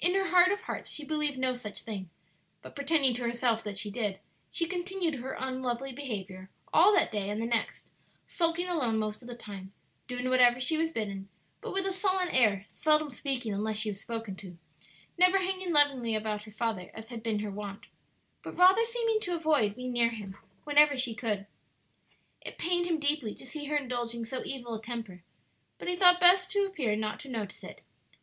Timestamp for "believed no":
1.04-1.52